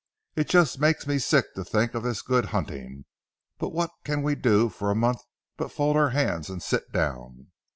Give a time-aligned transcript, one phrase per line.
[0.35, 3.05] It just makes me sick to think of this good hunting,
[3.59, 5.21] but what can we do for a month
[5.57, 7.51] but fold our hands and sit down?